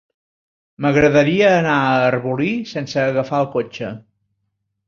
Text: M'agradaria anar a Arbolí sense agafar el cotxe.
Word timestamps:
M'agradaria 0.85 1.51
anar 1.59 1.75
a 1.91 2.01
Arbolí 2.07 2.49
sense 2.73 3.01
agafar 3.05 3.45
el 3.47 3.51
cotxe. 3.59 3.93